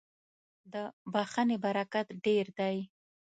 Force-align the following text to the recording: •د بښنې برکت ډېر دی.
•د 0.73 0.75
بښنې 1.13 1.57
برکت 1.65 2.07
ډېر 2.25 2.45
دی. 2.59 2.77